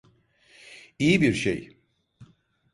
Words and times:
İyi 0.99 1.21
bir 1.21 1.33
şey. 1.33 1.77